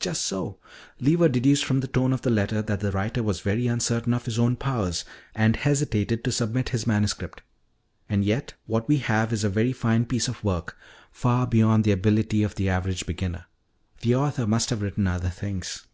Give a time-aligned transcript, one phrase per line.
[0.00, 0.58] "Just so.
[0.98, 4.24] Lever deduced from the tone of the letter that the writer was very uncertain of
[4.24, 5.04] his own powers
[5.36, 7.42] and hesitated to submit his manuscript.
[8.08, 10.76] And yet, what we have is a very fine piece of work,
[11.12, 13.46] far beyond the ability of the average beginner.
[14.00, 15.86] The author must have written other things.